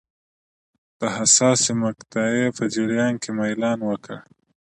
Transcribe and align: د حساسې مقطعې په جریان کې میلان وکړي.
د 0.99 1.01
حساسې 1.17 1.71
مقطعې 1.83 2.45
په 2.57 2.63
جریان 2.75 3.13
کې 3.21 3.29
میلان 3.37 3.79
وکړي. 3.89 4.19